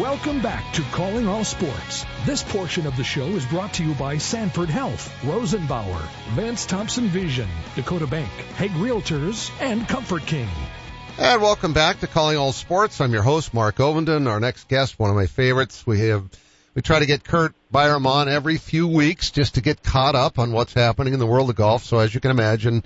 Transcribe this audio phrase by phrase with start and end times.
[0.00, 2.06] Welcome back to Calling All Sports.
[2.24, 7.08] This portion of the show is brought to you by Sanford Health, Rosenbauer, Vance Thompson
[7.08, 7.46] Vision,
[7.76, 10.48] Dakota Bank, Hague Realtors, and Comfort King.
[11.18, 13.02] And welcome back to Calling All Sports.
[13.02, 14.26] I'm your host, Mark Ovenden.
[14.26, 15.86] Our next guest, one of my favorites.
[15.86, 16.26] We have,
[16.74, 20.38] we try to get Curt Byrum on every few weeks just to get caught up
[20.38, 21.84] on what's happening in the world of golf.
[21.84, 22.82] So as you can imagine,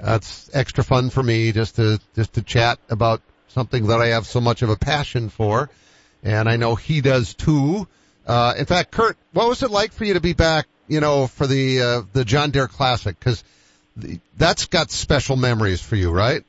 [0.00, 4.26] it's extra fun for me just to, just to chat about something that I have
[4.26, 5.70] so much of a passion for.
[6.22, 7.86] And I know he does too.
[8.26, 11.26] Uh, in fact, Curt, what was it like for you to be back, you know,
[11.26, 13.18] for the, uh, the John Deere Classic?
[13.18, 13.42] Cause
[14.36, 16.44] that's got special memories for you, right?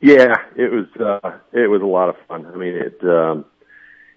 [0.00, 2.46] Yeah, it was uh, it was a lot of fun.
[2.46, 3.46] I mean, it um,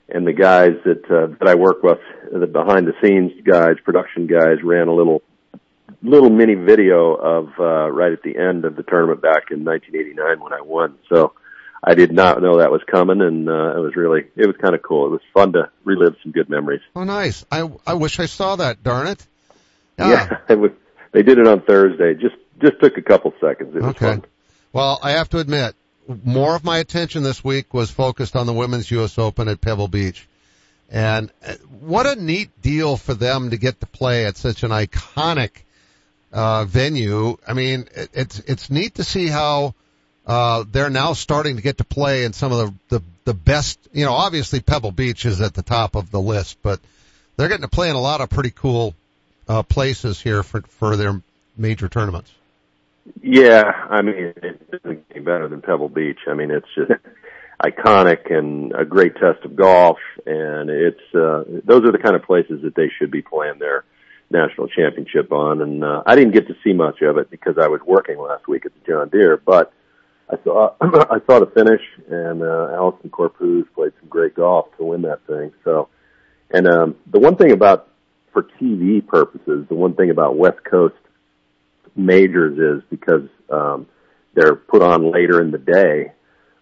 [0.09, 1.99] and the guys that uh, that I work with,
[2.31, 5.21] the behind the scenes guys, production guys, ran a little
[6.03, 10.39] little mini video of uh, right at the end of the tournament back in 1989
[10.41, 10.97] when I won.
[11.09, 11.33] So
[11.83, 14.75] I did not know that was coming, and uh, it was really it was kind
[14.75, 15.07] of cool.
[15.07, 16.81] It was fun to relive some good memories.
[16.95, 17.45] Oh, nice!
[17.51, 18.83] I I wish I saw that.
[18.83, 19.25] Darn it!
[19.97, 20.71] Yeah, yeah it was.
[21.11, 22.13] They did it on Thursday.
[22.15, 23.75] Just just took a couple seconds.
[23.75, 24.05] It was okay.
[24.05, 24.25] fun.
[24.73, 25.75] Well, I have to admit,
[26.23, 29.17] more of my attention this week was focused on the Women's U.S.
[29.17, 30.27] Open at Pebble Beach.
[30.89, 34.71] And uh, what a neat deal for them to get to play at such an
[34.71, 35.51] iconic
[36.31, 37.37] uh, venue.
[37.47, 39.75] I mean, it, it's it's neat to see how
[40.27, 43.79] uh, they're now starting to get to play in some of the, the the best.
[43.93, 46.81] You know, obviously Pebble Beach is at the top of the list, but
[47.37, 48.93] they're getting to play in a lot of pretty cool
[49.47, 51.21] uh, places here for for their
[51.57, 52.31] major tournaments.
[53.21, 56.19] Yeah, I mean, it doesn't get better than Pebble Beach.
[56.27, 56.91] I mean, it's just
[57.63, 62.23] iconic and a great test of golf, and it's uh, those are the kind of
[62.23, 63.85] places that they should be playing their
[64.29, 65.61] national championship on.
[65.61, 68.45] And uh, I didn't get to see much of it because I was working last
[68.45, 69.71] week at the John Deere, but
[70.29, 74.85] I saw I saw the finish, and uh, Allisen Corpuz played some great golf to
[74.85, 75.51] win that thing.
[75.63, 75.89] So,
[76.51, 77.87] and um, the one thing about
[78.33, 80.95] for TV purposes, the one thing about West Coast
[81.95, 83.87] majors is because um,
[84.33, 86.11] they're put on later in the day.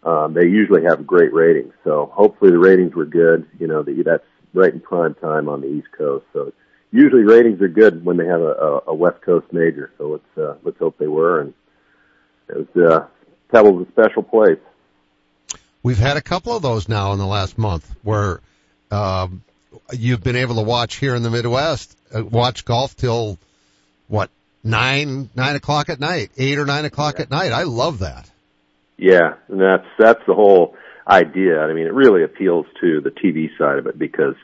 [0.04, 3.48] Um, they usually have great ratings, so hopefully the ratings were good.
[3.60, 4.24] You know, the, that's
[4.54, 6.26] right in prime time on the East Coast.
[6.32, 6.54] So
[6.92, 9.92] usually ratings are good when they have a, a, a West Coast major.
[9.98, 11.42] So let's uh, let's hope they were.
[11.42, 11.54] And
[12.50, 13.08] it was uh,
[13.56, 14.60] Pebble's a special place.
[15.82, 18.42] We've had a couple of those now in the last month where
[18.92, 19.44] um,
[19.94, 23.38] you've been able to watch here in the Midwest, uh, watch golf till
[24.08, 24.30] what
[24.64, 27.54] nine nine o'clock at night, eight or nine o'clock at night.
[27.54, 28.30] I love that.
[28.98, 30.76] Yeah, and that's that's the whole
[31.08, 31.60] idea.
[31.60, 34.36] I mean, it really appeals to the TV side of it because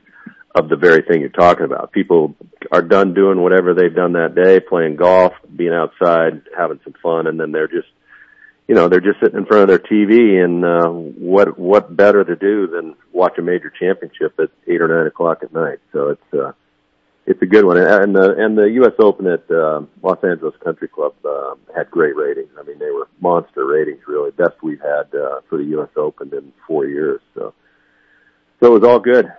[0.54, 1.92] of the very thing you're talking about.
[1.92, 2.36] People
[2.72, 7.28] are done doing whatever they've done that day, playing golf, being outside, having some fun,
[7.28, 7.88] and then they're just,
[8.72, 10.42] you know, they're just sitting in front of their TV.
[10.42, 14.88] And uh, what what better to do than watch a major championship at eight or
[14.88, 15.80] nine o'clock at night?
[15.92, 16.54] So it's uh,
[17.26, 17.76] it's a good one.
[17.76, 18.94] And the and the U.S.
[18.98, 22.48] Open at uh, Los Angeles Country Club uh, had great ratings.
[22.58, 25.90] I mean, they were monster ratings, really best we've had uh, for the U.S.
[25.98, 27.20] Open in four years.
[27.36, 27.54] So,
[28.62, 29.34] so it was all good.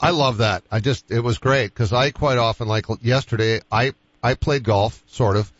[0.00, 0.64] I love that.
[0.72, 3.92] I just it was great because I quite often like yesterday I
[4.24, 5.52] I played golf sort of,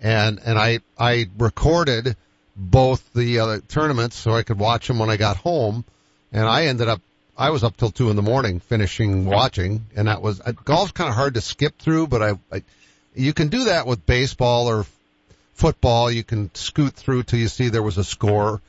[0.00, 2.16] and and I I recorded
[2.56, 5.84] both the uh, tournaments so I could watch them when I got home,
[6.32, 7.00] and I ended up
[7.36, 10.92] I was up till two in the morning finishing watching, and that was uh, golf's
[10.92, 12.62] kind of hard to skip through, but I, I
[13.14, 14.86] you can do that with baseball or
[15.54, 16.10] football.
[16.10, 18.60] You can scoot through till you see there was a score,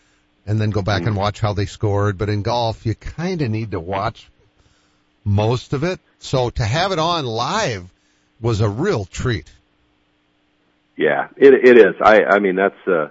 [0.46, 1.18] and then go back and mm-hmm.
[1.18, 2.18] watch how they scored.
[2.18, 4.30] But in golf, you kind of need to watch
[5.24, 6.00] most of it.
[6.20, 7.90] So to have it on live
[8.42, 9.50] was a real treat.
[11.00, 11.96] Yeah, it it is.
[12.04, 13.08] I I mean that's uh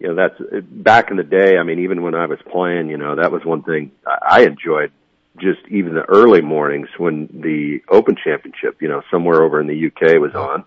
[0.00, 1.58] you know, that's back in the day.
[1.58, 4.90] I mean, even when I was playing, you know, that was one thing I enjoyed
[5.38, 9.86] just even the early mornings when the Open Championship, you know, somewhere over in the
[9.86, 10.64] UK was on.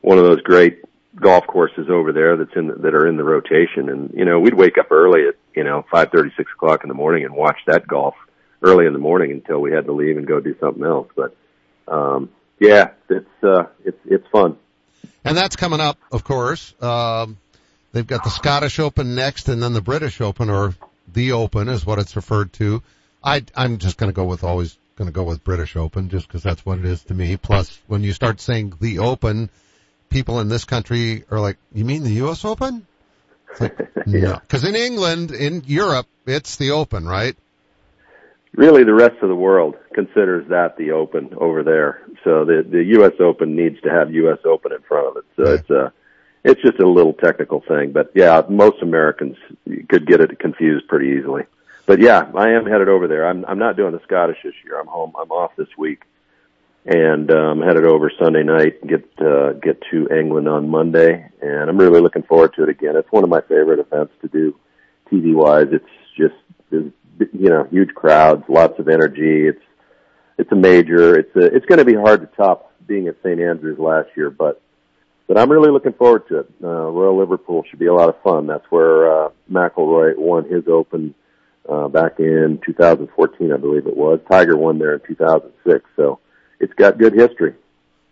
[0.00, 0.84] One of those great
[1.16, 4.38] golf courses over there that's in the, that are in the rotation, and you know,
[4.38, 7.34] we'd wake up early at you know five thirty, six o'clock in the morning and
[7.34, 8.14] watch that golf
[8.62, 11.08] early in the morning until we had to leave and go do something else.
[11.16, 11.36] But
[11.88, 12.30] um,
[12.60, 14.58] yeah, it's uh, it's it's fun.
[15.24, 16.74] And that's coming up, of course.
[16.80, 17.36] Um,
[17.92, 20.74] They've got the Scottish Open next and then the British Open or
[21.12, 22.82] the Open is what it's referred to.
[23.24, 26.26] I, I'm just going to go with always going to go with British Open just
[26.26, 27.36] because that's what it is to me.
[27.36, 29.48] Plus, when you start saying the Open,
[30.10, 32.44] people in this country are like, you mean the U.S.
[32.44, 32.86] Open?
[33.50, 34.38] It's like, yeah.
[34.38, 37.36] Because in England, in Europe, it's the Open, right?
[38.54, 42.02] Really, the rest of the world considers that the Open over there.
[42.24, 43.12] So the the U.S.
[43.20, 44.38] Open needs to have U.S.
[44.44, 45.24] Open in front of it.
[45.36, 45.92] So it's a
[46.44, 49.36] it's just a little technical thing, but yeah, most Americans
[49.88, 51.42] could get it confused pretty easily.
[51.86, 53.26] but yeah, I am headed over there.
[53.26, 54.80] I'm I'm not doing the Scottish this year.
[54.80, 55.12] I'm home.
[55.20, 56.02] I'm off this week,
[56.86, 58.86] and um, headed over Sunday night.
[58.86, 62.96] Get uh, get to England on Monday, and I'm really looking forward to it again.
[62.96, 64.56] It's one of my favorite events to do,
[65.12, 65.66] TV wise.
[65.70, 65.84] It's
[66.16, 66.34] just
[67.32, 69.46] you know huge crowds, lots of energy.
[69.46, 69.62] It's
[70.38, 71.18] it's a major.
[71.18, 74.30] It's a, it's going to be hard to top being at St Andrews last year,
[74.30, 74.60] but
[75.26, 76.50] but I'm really looking forward to it.
[76.62, 78.46] Uh, Royal Liverpool should be a lot of fun.
[78.46, 81.14] That's where uh, McIlroy won his Open
[81.68, 84.20] uh, back in 2014, I believe it was.
[84.30, 86.18] Tiger won there in 2006, so
[86.58, 87.54] it's got good history.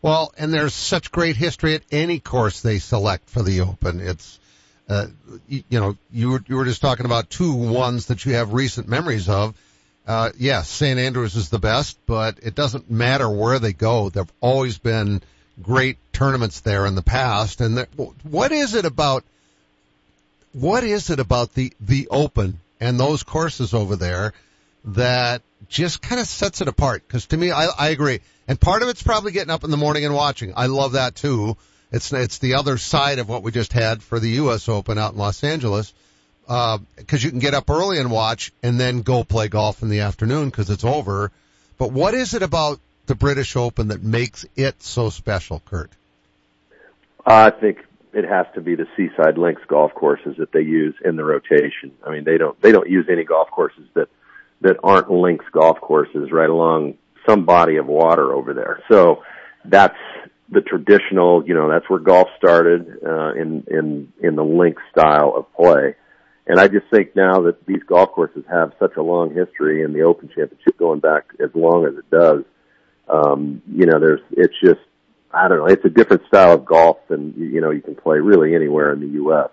[0.03, 4.01] Well, and there's such great history at any course they select for the Open.
[4.01, 4.39] It's
[4.89, 5.07] uh,
[5.49, 8.53] you, you know, you were, you were just talking about two ones that you have
[8.53, 9.55] recent memories of.
[10.07, 10.99] Uh, yes, St.
[10.99, 14.09] Andrews is the best, but it doesn't matter where they go.
[14.09, 15.21] There've always been
[15.61, 17.61] great tournaments there in the past.
[17.61, 17.87] And
[18.23, 19.25] what is it about,
[20.53, 24.33] what is it about the, the open and those courses over there
[24.85, 27.09] that just kind of sets it apart?
[27.09, 28.21] Cause to me, I, I agree.
[28.47, 30.53] And part of it's probably getting up in the morning and watching.
[30.55, 31.57] I love that too.
[31.93, 34.69] It's, it's the other side of what we just had for the U.S.
[34.69, 35.93] Open out in Los Angeles.
[36.49, 36.79] Uh,
[37.09, 40.01] cause you can get up early and watch and then go play golf in the
[40.01, 41.33] afternoon cause it's over.
[41.77, 45.91] But what is it about the British Open that makes it so special, Curt?
[47.25, 47.79] I think
[48.13, 51.93] it has to be the Seaside Links golf courses that they use in the rotation.
[52.07, 54.09] I mean, they don't they don't use any golf courses that
[54.61, 56.95] that aren't links golf courses right along
[57.27, 58.83] some body of water over there.
[58.89, 59.23] So
[59.65, 59.99] that's
[60.51, 65.35] the traditional, you know, that's where golf started uh, in in in the link style
[65.37, 65.95] of play.
[66.47, 69.93] And I just think now that these golf courses have such a long history in
[69.93, 72.45] the Open Championship going back as long as it does,
[73.09, 74.81] um, you know, there's, it's just,
[75.33, 78.19] I don't know, it's a different style of golf than, you know, you can play
[78.19, 79.51] really anywhere in the U.S.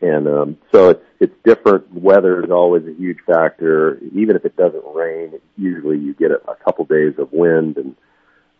[0.00, 1.92] And, um, so it's, it's different.
[1.92, 3.98] Weather is always a huge factor.
[4.14, 7.96] Even if it doesn't rain, usually you get a, a couple days of wind and,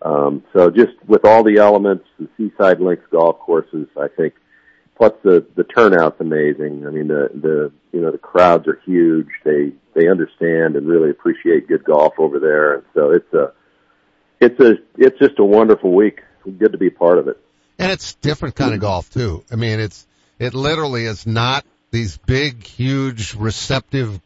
[0.03, 4.35] um, so just with all the elements, the Seaside Links golf courses, I think,
[4.97, 6.87] plus the the turnout's amazing.
[6.87, 9.29] I mean, the the you know the crowds are huge.
[9.45, 13.53] They they understand and really appreciate good golf over there, and so it's a
[14.41, 16.21] it's a it's just a wonderful week.
[16.45, 17.41] Good to be part of it.
[17.79, 19.45] And it's different kind of golf too.
[19.51, 20.07] I mean, it's
[20.39, 24.21] it literally is not these big, huge, receptive,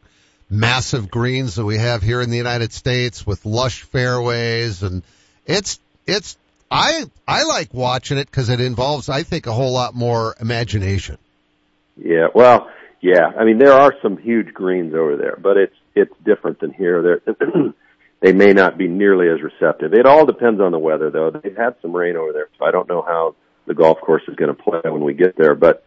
[0.50, 5.02] massive greens that we have here in the United States with lush fairways, and
[5.48, 6.36] it's it's
[6.70, 11.18] I I like watching it because it involves I think a whole lot more imagination.
[11.96, 13.26] Yeah, well, yeah.
[13.36, 17.02] I mean, there are some huge greens over there, but it's it's different than here.
[17.02, 17.36] There
[18.20, 19.94] they may not be nearly as receptive.
[19.94, 21.30] It all depends on the weather, though.
[21.30, 23.34] They've had some rain over there, so I don't know how
[23.66, 25.54] the golf course is going to play when we get there.
[25.54, 25.84] But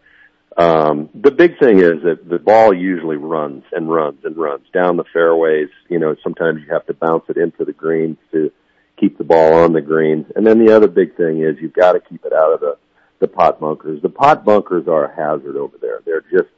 [0.56, 4.96] um, the big thing is that the ball usually runs and runs and runs down
[4.96, 5.68] the fairways.
[5.88, 8.52] You know, sometimes you have to bounce it into the greens to
[8.98, 10.26] keep the ball on the greens.
[10.36, 12.76] And then the other big thing is you've got to keep it out of the
[13.18, 14.02] the pot bunkers.
[14.02, 16.00] The pot bunkers are a hazard over there.
[16.04, 16.50] They're just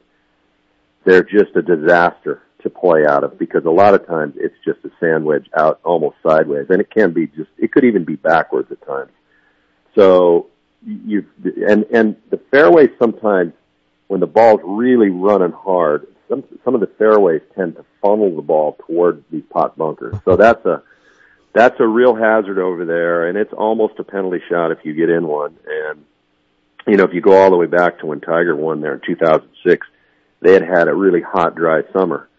[1.05, 4.79] they're just a disaster to play out of because a lot of times it's just
[4.83, 8.15] a sand wedge out almost sideways and it can be just, it could even be
[8.15, 9.11] backwards at times.
[9.93, 10.47] So
[10.83, 13.53] you, and, and the fairways sometimes
[14.07, 18.41] when the ball's really running hard, some, some of the fairways tend to funnel the
[18.41, 20.15] ball towards these pot bunkers.
[20.25, 20.81] So that's a,
[21.55, 25.09] that's a real hazard over there and it's almost a penalty shot if you get
[25.09, 25.57] in one.
[25.65, 26.05] And,
[26.85, 29.01] you know, if you go all the way back to when Tiger won there in
[29.07, 29.87] 2006,
[30.41, 32.29] they had had a really hot, dry summer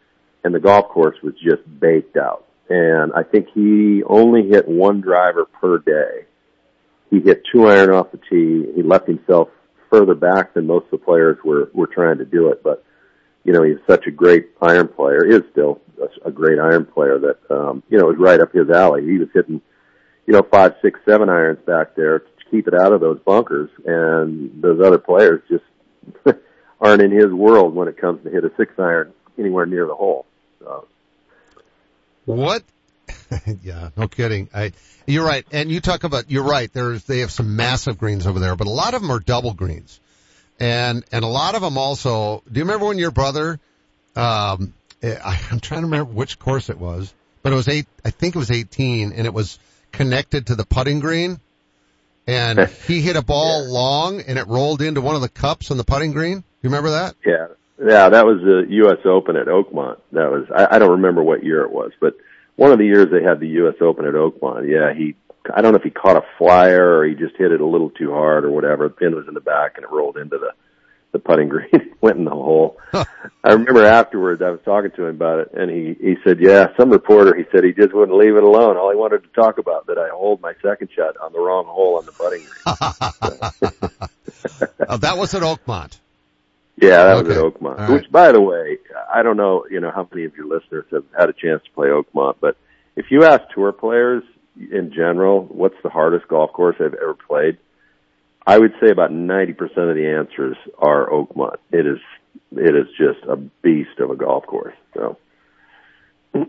[0.47, 2.45] and the golf course was just baked out.
[2.69, 6.27] And I think he only hit one driver per day.
[7.11, 8.71] He hit two iron off the tee.
[8.77, 9.49] He left himself
[9.91, 12.63] further back than most of the players were, were trying to do it.
[12.63, 12.85] But,
[13.47, 15.81] you know, he's such a great iron player, is still
[16.25, 19.05] a, great iron player that, um, you know, was right up his alley.
[19.05, 19.61] He was hitting,
[20.27, 23.71] you know, five, six, seven irons back there to keep it out of those bunkers.
[23.85, 25.65] And those other players just
[26.81, 29.95] aren't in his world when it comes to hit a six iron anywhere near the
[29.95, 30.27] hole.
[30.59, 30.89] So.
[32.25, 32.65] What?
[33.63, 34.51] yeah, no kidding.
[34.53, 34.73] I,
[35.07, 35.47] you're right.
[35.53, 36.73] And you talk about, you're right.
[36.73, 39.55] There's, they have some massive greens over there, but a lot of them are double
[39.55, 40.01] greens.
[40.59, 43.61] And, and a lot of them also, do you remember when your brother,
[44.15, 47.87] um, eh, I, I'm trying to remember which course it was, but it was eight,
[48.05, 49.59] I think it was 18 and it was
[49.93, 51.41] connected to the putting green
[52.27, 53.73] and he hit a ball yeah.
[53.73, 56.39] long and it rolled into one of the cups on the putting green.
[56.63, 57.15] You remember that?
[57.25, 57.49] Yeah.
[57.79, 59.05] Yeah, that was the U.S.
[59.05, 59.99] Open at Oakmont.
[60.13, 62.17] That was I, I don't remember what year it was, but
[62.57, 63.75] one of the years they had the U.S.
[63.83, 64.67] Open at Oakmont.
[64.67, 65.15] Yeah, he
[65.55, 67.91] I don't know if he caught a flyer or he just hit it a little
[67.91, 68.89] too hard or whatever.
[68.89, 70.53] The pin was in the back and it rolled into the
[71.13, 72.79] the putting green, went in the hole.
[72.93, 73.07] I
[73.53, 76.91] remember afterwards I was talking to him about it, and he he said, "Yeah, some
[76.91, 78.77] reporter he said he just wouldn't leave it alone.
[78.77, 81.65] All he wanted to talk about that I hold my second shot on the wrong
[81.67, 82.67] hole on the putting green."
[84.89, 85.99] oh, that was at Oakmont.
[86.77, 87.29] Yeah, that okay.
[87.29, 87.79] was at Oakmont.
[87.79, 87.91] Right.
[87.91, 88.79] Which, by the way,
[89.13, 91.71] I don't know, you know, how many of your listeners have had a chance to
[91.71, 92.59] play Oakmont, but
[92.97, 94.23] if you ask tour players
[94.59, 97.59] in general, what's the hardest golf course I've ever played?
[98.47, 101.57] I would say about 90% of the answers are Oakmont.
[101.73, 101.99] It is,
[102.53, 104.77] it is just a beast of a golf course.
[104.95, 105.19] So.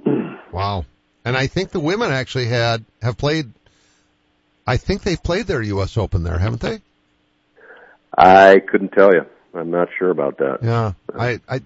[0.51, 0.85] wow.
[1.25, 3.51] And I think the women actually had, have played,
[4.65, 5.97] I think they've played their U.S.
[5.97, 6.81] Open there, haven't they?
[8.15, 9.25] I couldn't tell you.
[9.53, 10.59] I'm not sure about that.
[10.61, 10.93] Yeah.
[11.17, 11.61] I, I,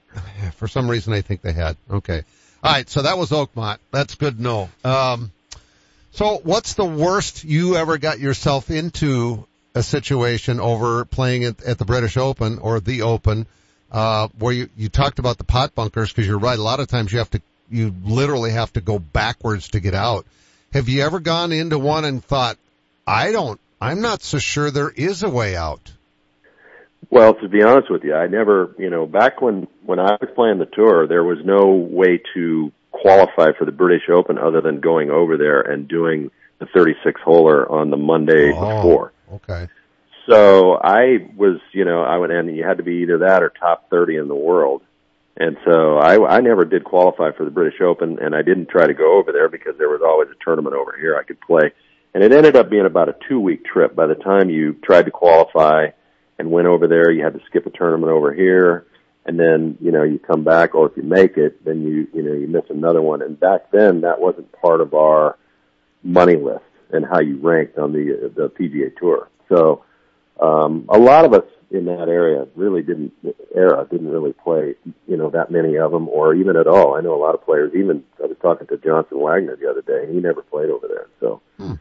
[0.55, 1.75] for some reason I think they had.
[1.89, 2.23] Okay.
[2.63, 2.89] All right.
[2.89, 3.79] So that was Oakmont.
[3.91, 4.69] That's good to know.
[4.85, 5.31] Um,
[6.11, 11.77] so what's the worst you ever got yourself into a situation over playing at, at
[11.77, 13.45] the British Open or the Open,
[13.91, 16.59] uh, where you, you talked about the pot bunkers because you're right.
[16.59, 19.93] A lot of times you have to, you literally have to go backwards to get
[19.93, 20.25] out.
[20.73, 22.57] Have you ever gone into one and thought,
[23.07, 25.91] I don't, I'm not so sure there is a way out?
[27.09, 30.29] Well, to be honest with you, I never, you know, back when, when I was
[30.35, 34.79] playing the tour, there was no way to qualify for the British Open other than
[34.79, 36.29] going over there and doing
[36.59, 39.13] the 36 holer on the Monday oh, before.
[39.33, 39.67] Okay.
[40.29, 43.49] So I was, you know, I went and you had to be either that or
[43.49, 44.83] top 30 in the world.
[45.35, 48.85] And so I, I never did qualify for the British Open and I didn't try
[48.85, 51.71] to go over there because there was always a tournament over here I could play.
[52.13, 53.95] And it ended up being about a two week trip.
[53.95, 55.87] By the time you tried to qualify
[56.37, 58.85] and went over there, you had to skip a tournament over here
[59.25, 62.23] and then you know you come back or if you make it then you you
[62.23, 63.21] know you miss another one.
[63.21, 65.37] And back then that wasn't part of our
[66.03, 69.29] money list and how you ranked on the the PGA tour.
[69.49, 69.83] So
[70.39, 73.13] um a lot of us in that area really didn't
[73.55, 74.75] era didn't really play
[75.07, 76.95] you know that many of them or even at all.
[76.95, 79.81] I know a lot of players even I was talking to Johnson Wagner the other
[79.81, 81.07] day and he never played over there.
[81.19, 81.73] So hmm.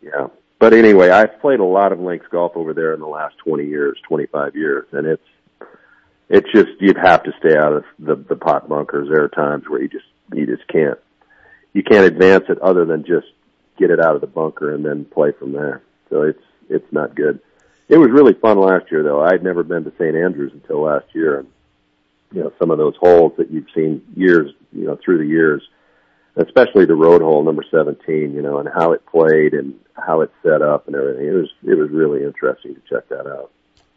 [0.00, 0.28] yeah.
[0.60, 3.66] But anyway I've played a lot of links golf over there in the last 20
[3.66, 5.22] years 25 years and it's
[6.28, 9.08] it's just you'd have to stay out of the the pot bunkers.
[9.08, 10.98] There are times where you just you just can't
[11.72, 13.26] you can't advance it other than just
[13.78, 15.82] get it out of the bunker and then play from there.
[16.10, 17.40] So it's it's not good.
[17.88, 19.22] It was really fun last year though.
[19.22, 20.16] I'd never been to St.
[20.16, 21.48] Andrews until last year and
[22.34, 25.62] you know some of those holes that you've seen years you know through the years
[26.36, 30.30] especially the road hole number 17 you know and how it played and how it
[30.42, 33.50] set up and everything it was it was really interesting to check that out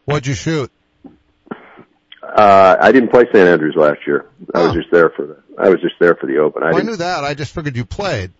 [0.05, 0.71] what'd you shoot
[2.35, 3.37] uh, I didn't play St.
[3.37, 4.27] Andrews last year.
[4.53, 6.63] I was just there for the, I was just there for the Open.
[6.63, 7.23] I, well, I knew that.
[7.23, 8.31] I just figured you played.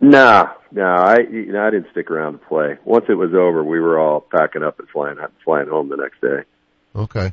[0.00, 2.78] Nah, no, I, you know, I didn't stick around to play.
[2.84, 6.20] Once it was over, we were all packing up and flying, flying home the next
[6.20, 6.44] day.
[6.96, 7.32] Okay.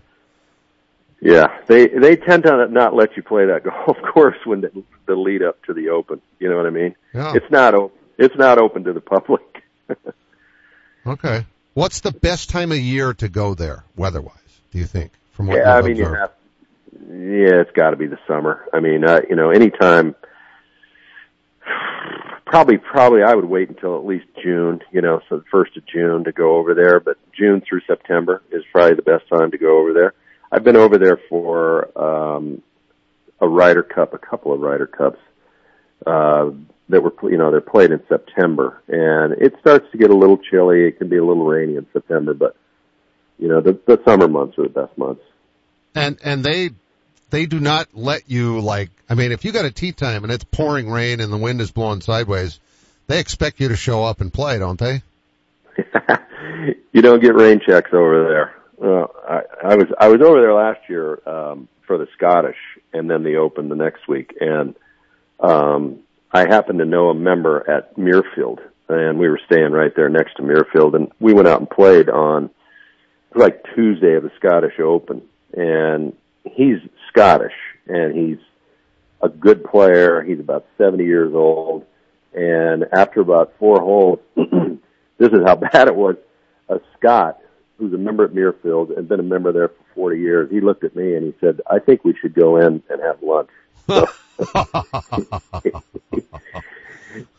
[1.20, 5.16] Yeah, they they tend to not let you play that golf course when the, the
[5.16, 6.22] lead up to the Open.
[6.40, 6.96] You know what I mean?
[7.14, 7.34] Yeah.
[7.36, 7.98] It's not open.
[8.18, 9.64] It's not open to the public.
[11.08, 11.46] okay.
[11.74, 14.34] What's the best time of year to go there, weather-wise?
[14.72, 15.12] Do you think?
[15.38, 16.00] From what yeah, I mean, observed?
[16.00, 16.32] you have.
[17.10, 18.66] Yeah, it's got to be the summer.
[18.74, 20.16] I mean, uh, you know, anytime.
[22.46, 24.82] Probably, probably, I would wait until at least June.
[24.92, 27.00] You know, so the first of June to go over there.
[27.00, 30.14] But June through September is probably the best time to go over there.
[30.52, 32.64] I've been over there for um,
[33.40, 35.20] a Ryder Cup, a couple of Ryder Cups
[36.06, 36.50] uh,
[36.90, 40.38] that were, you know, they're played in September, and it starts to get a little
[40.38, 40.86] chilly.
[40.86, 42.56] It can be a little rainy in September, but
[43.38, 45.22] you know, the, the summer months are the best months.
[45.98, 46.70] And, and they,
[47.30, 50.32] they do not let you like, I mean, if you got a tee time and
[50.32, 52.60] it's pouring rain and the wind is blowing sideways,
[53.08, 55.02] they expect you to show up and play, don't they?
[56.94, 58.56] you don't get rain checks over there.
[58.78, 62.58] Well, I, I was, I was over there last year, um, for the Scottish
[62.94, 64.36] and then the Open the next week.
[64.40, 64.76] And,
[65.40, 66.00] um,
[66.32, 70.36] I happened to know a member at Muirfield and we were staying right there next
[70.36, 72.50] to Muirfield and we went out and played on
[73.34, 75.22] like Tuesday of the Scottish Open,
[75.58, 76.78] and he's
[77.10, 77.54] Scottish,
[77.88, 78.38] and he's
[79.22, 80.22] a good player.
[80.22, 81.86] He's about 70 years old,
[82.34, 86.16] and after about four holes, this is how bad it was.
[86.70, 87.40] A Scot
[87.78, 90.84] who's a member at Muirfield and been a member there for 40 years, he looked
[90.84, 93.50] at me and he said, "I think we should go in and have lunch."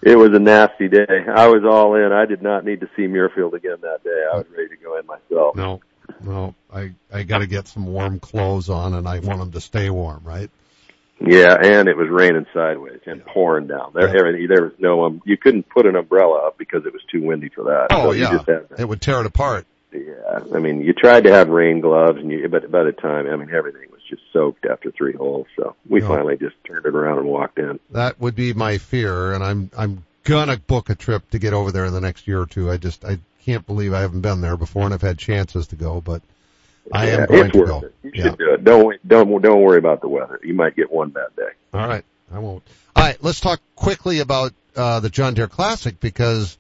[0.03, 1.27] It was a nasty day.
[1.33, 2.13] I was all in.
[2.13, 4.25] I did not need to see Muirfield again that day.
[4.33, 5.55] I was ready to go in myself.
[5.55, 5.81] No,
[6.23, 9.61] no, I I got to get some warm clothes on, and I want them to
[9.61, 10.51] stay warm, right?
[11.21, 13.33] Yeah, and it was raining sideways and yeah.
[13.33, 13.91] pouring down.
[13.93, 14.47] There, yeah.
[14.47, 17.49] there was no um, you couldn't put an umbrella up because it was too windy
[17.49, 17.89] for that.
[17.91, 18.39] Oh so yeah,
[18.79, 19.67] it would tear it apart.
[19.93, 23.27] Yeah, I mean, you tried to have rain gloves, and you, but by the time,
[23.27, 25.47] I mean, everything was just soaked after three holes.
[25.57, 26.09] So we No.
[26.09, 27.81] finally just turned it around and walked in.
[27.91, 31.73] That would be my fear, and I'm I'm gonna book a trip to get over
[31.73, 32.71] there in the next year or two.
[32.71, 35.77] I just I can't believe I haven't been there before, and I've had chances to
[35.77, 36.23] go, but
[36.93, 37.79] I yeah, am going to go.
[37.81, 37.95] it.
[38.03, 38.23] You Yeah.
[38.25, 38.65] should do it.
[38.65, 40.41] Don't don't don't worry about the weather.
[40.43, 41.51] You might get one bad day.
[41.75, 42.63] All right, I won't.
[42.97, 46.57] All right, let's talk quickly about uh, the John Deere Classic because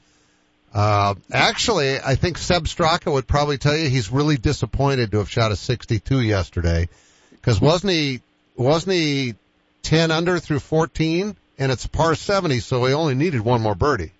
[0.74, 5.30] uh, actually, I think Sepp Straka would probably tell you he's really disappointed to have
[5.30, 6.88] shot a 62 yesterday
[7.32, 8.20] because wasn't he
[8.56, 9.34] wasn't he
[9.82, 13.74] 10 under through 14 and it's a par 70, so he only needed one more
[13.74, 14.12] birdie.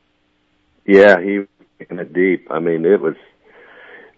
[0.87, 1.43] Yeah, he
[1.78, 2.49] taking it deep.
[2.50, 3.16] I mean, it was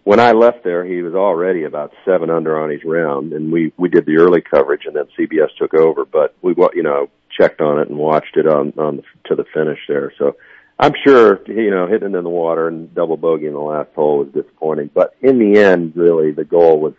[0.05, 3.73] when I left there, he was already about seven under on his round, and we
[3.77, 6.05] we did the early coverage, and then CBS took over.
[6.05, 9.45] But we you know checked on it and watched it on on the, to the
[9.53, 10.13] finish there.
[10.19, 10.37] So
[10.79, 13.91] I'm sure you know hitting it in the water and double bogey in the last
[13.95, 14.91] hole was disappointing.
[14.93, 16.95] But in the end, really, the goal was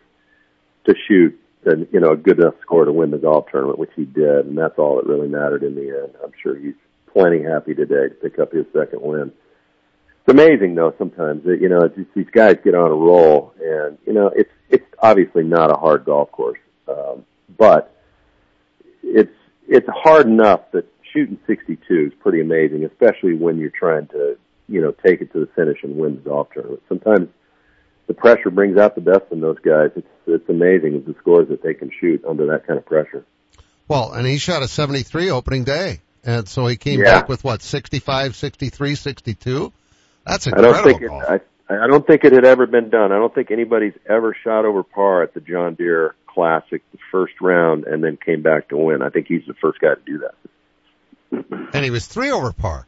[0.86, 3.92] to shoot and you know a good enough score to win the golf tournament, which
[3.96, 6.14] he did, and that's all that really mattered in the end.
[6.24, 6.76] I'm sure he's
[7.12, 9.32] plenty happy today to pick up his second win.
[10.24, 13.54] It's amazing though sometimes that you know it's just these guys get on a roll,
[13.60, 17.26] and you know it's it's obviously not a hard golf course, um,
[17.58, 17.96] but
[19.04, 19.34] it's
[19.68, 24.38] it's hard enough that shooting 62 is pretty amazing, especially when you're trying to
[24.68, 26.84] you know take it to the finish and win the golf tournament.
[26.88, 27.28] Sometimes
[28.06, 29.90] the pressure brings out the best in those guys.
[29.96, 33.26] It's it's amazing the scores that they can shoot under that kind of pressure.
[33.88, 36.02] Well, and he shot a 73 opening day.
[36.24, 37.22] And so he came Yeah.
[37.22, 39.74] back with what, 65, 63, 62?
[40.26, 40.74] That's I incredible.
[40.74, 41.12] don't think it.
[41.70, 43.12] I I don't think it had ever been done.
[43.12, 47.34] I don't think anybody's ever shot over par at the John Deere Classic the first
[47.42, 49.02] round and then came back to win.
[49.02, 51.70] I think he's the first guy to do that.
[51.74, 52.86] and he was three over par.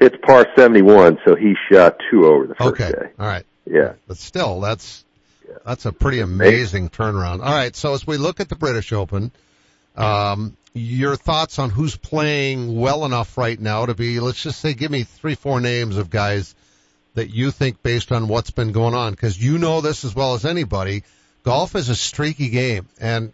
[0.00, 2.90] It's par 71, so he shot two over the first Okay.
[2.92, 3.10] day.
[3.18, 3.44] All right.
[3.66, 3.94] Yeah.
[4.06, 5.04] But still, that's
[5.66, 7.42] that's a pretty amazing turnaround.
[7.42, 9.32] All right, so as we look at the British Open,
[9.98, 14.74] um, your thoughts on who's playing well enough right now to be, let's just say,
[14.74, 16.54] give me three, four names of guys
[17.14, 20.34] that you think based on what's been going on, because you know this as well
[20.34, 21.02] as anybody.
[21.42, 23.32] Golf is a streaky game, and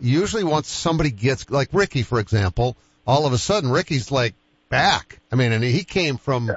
[0.00, 4.34] usually once somebody gets, like Rickie, for example, all of a sudden Rickie's like
[4.68, 5.18] back.
[5.30, 6.54] I mean, and he came from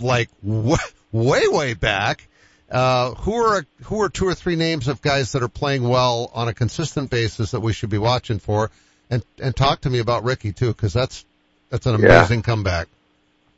[0.00, 0.76] like w-
[1.12, 2.27] way, way back.
[2.70, 6.30] Uh, who are who are two or three names of guys that are playing well
[6.34, 8.70] on a consistent basis that we should be watching for?
[9.10, 11.24] And and talk to me about Rickie too, because that's
[11.70, 12.18] that's an Yeah.
[12.18, 12.88] amazing comeback.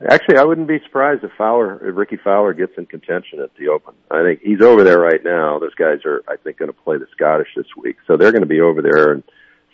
[0.09, 3.69] Actually, I wouldn't be surprised if Fowler, if Rickie Fowler gets in contention at the
[3.69, 3.95] Open.
[4.11, 5.59] I think he's over there right now.
[5.59, 8.43] Those guys are, I think, going to play the Scottish this week, so they're going
[8.43, 9.23] to be over there and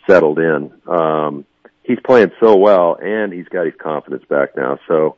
[0.05, 0.71] settled in.
[0.85, 1.45] Um,
[1.83, 4.79] he's playing so well, and he's got his confidence back now.
[4.89, 5.15] So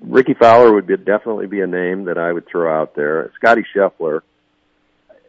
[0.00, 3.30] Rickie Fowler would be, definitely be a name that I would throw out there.
[3.36, 4.20] Scottie Scheffler,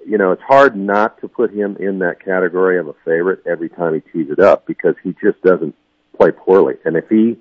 [0.05, 3.69] you know, it's hard not to put him in that category of a favorite every
[3.69, 5.75] time he tees it up because he just doesn't
[6.17, 6.75] play poorly.
[6.85, 7.37] And if he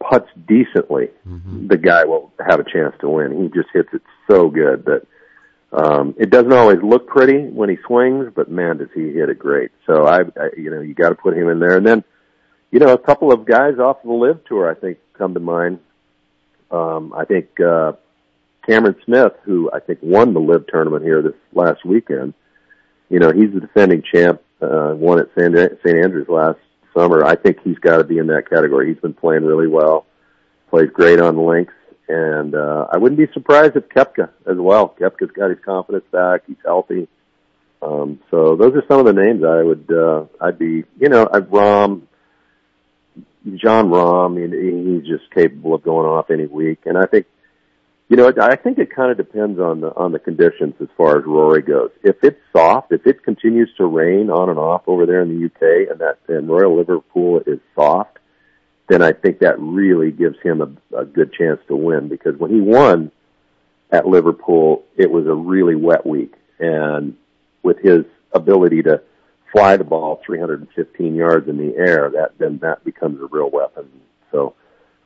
[0.00, 1.08] putts decently,
[1.68, 3.42] the guy will have a chance to win.
[3.42, 5.06] He just hits it so good that
[5.72, 9.38] um, it doesn't always look pretty when he swings, but man, does he hit it
[9.38, 9.70] great.
[9.86, 11.76] So I, I you know, you got to put him in there.
[11.76, 12.02] And then,
[12.70, 15.80] you know, a couple of guys off the LIV Tour, I think, come to mind.
[16.70, 17.92] Um, I think uh,
[18.66, 22.34] Cameron Smith, who I think won the LIV tournament here this last weekend.
[23.08, 24.40] You know, he's the defending champ.
[24.62, 25.54] Uh, won at St.
[25.54, 26.04] St.
[26.04, 26.58] Andrews last
[26.94, 27.24] summer.
[27.24, 28.88] I think he's got to be in that category.
[28.92, 30.06] He's been playing really well.
[30.68, 31.72] Plays great on links,
[32.08, 34.94] and uh, I wouldn't be surprised if Koepka as well.
[35.00, 36.42] Koepka's got his confidence back.
[36.46, 37.08] He's healthy.
[37.82, 39.90] Um, so those are some of the names I would.
[39.90, 40.84] Uh, I'd be.
[40.98, 42.02] You know, I'd Rahm.
[43.56, 47.26] Jon Rahm, I mean, he's just capable of going off any week, and I think,
[48.08, 51.18] you know, I think it kind of depends on the on the conditions as far
[51.18, 51.90] as Rory goes.
[52.02, 55.46] If it's soft, if it continues to rain on and off over there in the
[55.46, 58.18] UK, and that and Royal Liverpool is soft,
[58.88, 62.08] then I think that really gives him a, a good chance to win.
[62.08, 63.10] Because when he won
[63.90, 67.16] at Liverpool, it was a really wet week, and
[67.62, 69.02] with his ability to
[69.52, 73.88] fly the ball 315 yards in the air, that then that becomes a real weapon.
[74.30, 74.54] So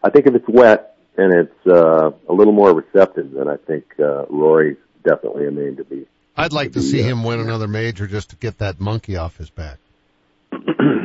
[0.03, 3.85] I think if it's wet and it's uh, a little more receptive, then I think
[3.99, 6.07] uh, Rory's definitely a name to be.
[6.37, 9.51] I'd like to see him win another major just to get that monkey off his
[9.51, 9.79] back.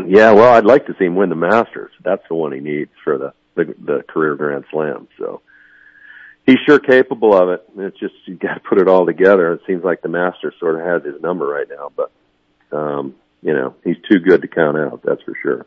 [0.08, 1.92] yeah, well, I'd like to see him win the Masters.
[2.04, 5.08] That's the one he needs for the the, the career Grand Slam.
[5.18, 5.42] So
[6.46, 7.70] he's sure capable of it.
[7.78, 9.54] It's just you got to put it all together.
[9.54, 12.12] It seems like the Masters sort of has his number right now, but
[12.76, 15.02] um, you know he's too good to count out.
[15.04, 15.66] That's for sure.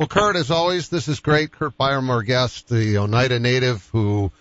[0.00, 1.52] Well, Curt, as always, this is great.
[1.52, 4.32] Curt Byrum, our guest, the Onida native who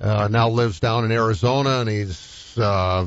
[0.00, 3.06] uh, now lives down in Arizona and he's, uh,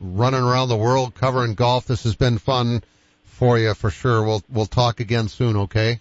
[0.00, 1.86] running around the world covering golf.
[1.86, 2.82] This has been fun
[3.22, 4.24] for you for sure.
[4.24, 6.00] We'll, we'll talk again soon, okay?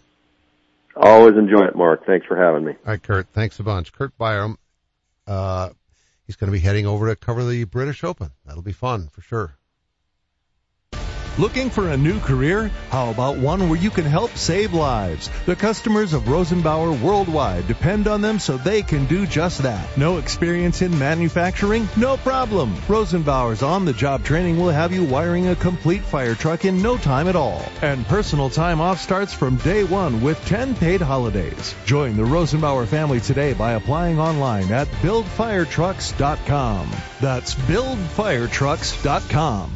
[0.95, 2.07] Always enjoy it, Mark.
[2.07, 2.71] Thanks for having me.
[2.71, 3.27] All right, Curt.
[3.31, 3.93] Thanks a bunch.
[3.93, 4.57] Curt Byrum,
[5.27, 5.69] uh,
[6.25, 8.31] he's going to be heading over to cover the British Open.
[8.45, 9.55] That'll be fun for sure.
[11.37, 12.71] Looking for a new career?
[12.89, 15.29] How about one where you can help save lives?
[15.45, 19.97] The customers of Rosenbauer worldwide depend on them so they can do just that.
[19.97, 21.89] No experience in manufacturing?
[21.97, 22.73] No problem.
[22.87, 27.35] Rosenbauer's on-the-job training will have you wiring a complete fire truck in no time at
[27.35, 27.65] all.
[27.81, 31.75] And personal time off starts from day one with 10 paid holidays.
[31.85, 36.91] Join the Rosenbauer family today by applying online at buildfiretrucks.com.
[37.19, 39.75] That's buildfiretrucks.com.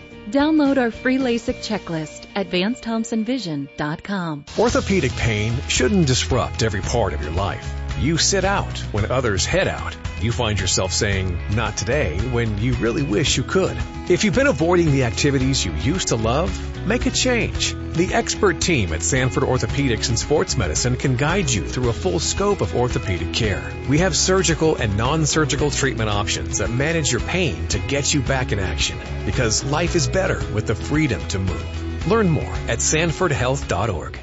[0.31, 4.45] Download our free LASIK checklist at VanceThompsonVision.com.
[4.57, 7.69] Orthopedic pain shouldn't disrupt every part of your life.
[7.99, 9.95] You sit out when others head out.
[10.21, 13.75] You find yourself saying, not today, when you really wish you could.
[14.09, 16.49] If you've been avoiding the activities you used to love,
[16.85, 17.75] make a change.
[17.93, 22.19] The expert team at Sanford Orthopedics and Sports Medicine can guide you through a full
[22.19, 23.71] scope of orthopedic care.
[23.89, 28.51] We have surgical and non-surgical treatment options that manage your pain to get you back
[28.51, 32.07] in action because life is better with the freedom to move.
[32.07, 34.17] Learn more at sanfordhealth.org.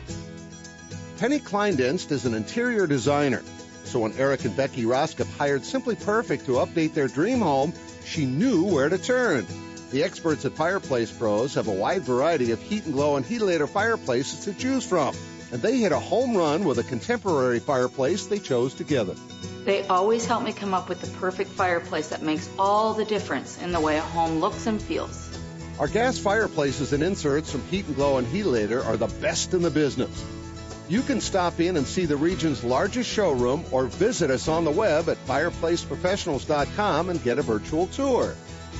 [1.18, 3.42] Penny Kleindienst is an interior designer.
[3.84, 7.72] So when Eric and Becky Roskop hired Simply Perfect to update their dream home,
[8.04, 9.46] she knew where to turn.
[9.90, 13.66] The experts at Fireplace Pros have a wide variety of heat and glow and Heatilator
[13.66, 15.14] fireplaces to choose from.
[15.50, 19.14] And they hit a home run with a contemporary fireplace they chose together.
[19.64, 23.62] They always help me come up with the perfect fireplace that makes all the difference
[23.62, 25.30] in the way a home looks and feels.
[25.78, 29.62] Our gas fireplaces and inserts from Heat and Glow and Heatilator are the best in
[29.62, 30.24] the business.
[30.88, 34.70] You can stop in and see the region's largest showroom or visit us on the
[34.70, 38.34] web at fireplaceprofessionals.com and get a virtual tour.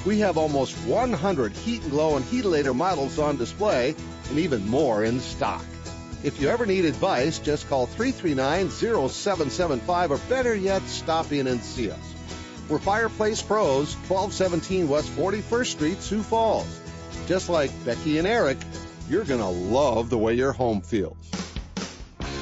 [0.06, 3.94] We have almost 100 Heat and Glow and Heatilator models on display
[4.30, 5.64] and even more in stock.
[6.22, 11.90] If you ever need advice, just call 339-0775 or better yet, stop in and see
[11.90, 12.14] us.
[12.68, 16.80] We're Fireplace Pros, 1217 West 41st Street, Sioux Falls.
[17.26, 18.58] Just like Becky and Eric,
[19.08, 21.16] you're going to love the way your home feels.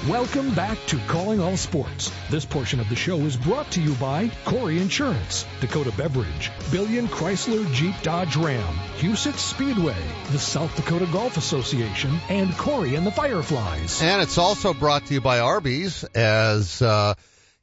[0.09, 2.13] Welcome back to Calling All Sports.
[2.31, 7.09] This portion of the show is brought to you by Corey Insurance, Dakota Beverage, Billion
[7.09, 9.97] Chrysler Jeep Dodge Ram, Huset Speedway,
[10.31, 14.01] the South Dakota Golf Association, and Corey and the Fireflies.
[14.01, 17.15] And it's also brought to you by Arby's as, uh,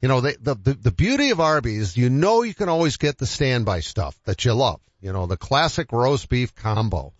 [0.02, 3.26] you know, the, the, the beauty of Arby's, you know you can always get the
[3.26, 4.82] standby stuff that you love.
[5.00, 7.14] You know, the classic roast beef combo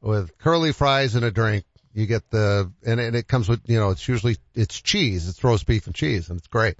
[0.00, 3.78] with curly fries and a drink you get the, and, and it comes with, you
[3.78, 5.28] know, it's usually, it's cheese.
[5.28, 6.76] It's roast beef and cheese and it's great.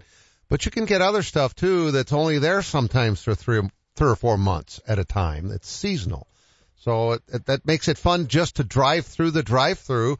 [0.48, 3.61] But you can get other stuff too that's only there sometimes for three,
[3.96, 5.51] three or four months at a time.
[5.51, 6.27] It's seasonal.
[6.77, 10.18] So it, it, that makes it fun just to drive through the drive through,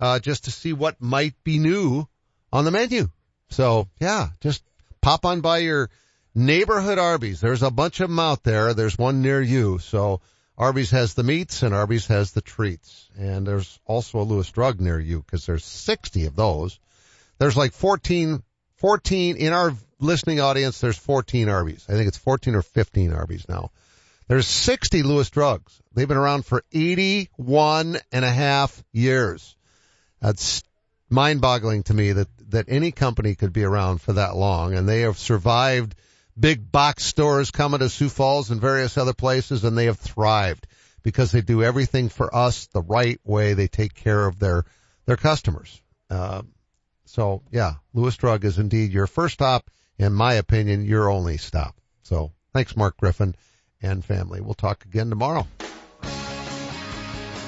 [0.00, 2.06] uh, just to see what might be new
[2.52, 3.08] on the menu.
[3.50, 4.62] So yeah, just
[5.00, 5.90] pop on by your
[6.34, 7.40] neighborhood Arby's.
[7.40, 8.74] There's a bunch of them out there.
[8.74, 9.78] There's one near you.
[9.78, 10.20] So,
[10.56, 13.08] Arby's has the meats and Arby's has the treats.
[13.18, 16.78] And there's also a Lewis Drug near you because there's 60 of those.
[17.38, 18.42] There's like 14,
[18.76, 20.80] 14 in our listening audience.
[20.80, 21.84] There's 14 Arby's.
[21.88, 23.70] I think it's 14 or 15 Arby's now.
[24.28, 25.82] There's 60 Lewis Drugs.
[25.92, 29.56] They've been around for 81 and a half years.
[30.20, 30.62] That's
[31.10, 34.88] mind boggling to me that, that any company could be around for that long and
[34.88, 35.94] they have survived
[36.38, 40.66] big box stores coming to Sioux Falls and various other places and they have thrived
[41.02, 43.54] because they do everything for us the right way.
[43.54, 44.64] They take care of their,
[45.06, 45.80] their customers.
[46.10, 46.42] Uh,
[47.04, 49.70] so yeah, Lewis Drug is indeed your first stop.
[49.96, 51.76] In my opinion, your only stop.
[52.02, 53.36] So thanks, Mark Griffin
[53.80, 54.40] and family.
[54.40, 55.46] We'll talk again tomorrow.